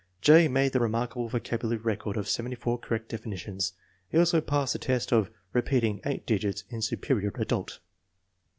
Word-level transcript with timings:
J. 0.19 0.47
made 0.47 0.71
the 0.73 0.79
remarkable 0.79 1.29
vocabulary 1.29 1.79
record 1.79 2.17
of 2.17 2.27
74 2.27 2.79
correct 2.79 3.07
definitions. 3.09 3.73
He 4.09 4.17
also 4.17 4.41
passed 4.41 4.73
the 4.73 4.79
test 4.79 5.13
of 5.13 5.29
repeat 5.53 5.83
ing 5.83 6.01
eight 6.07 6.25
digits 6.25 6.63
in 6.71 6.81
Superior 6.81 7.31
Adult. 7.35 7.77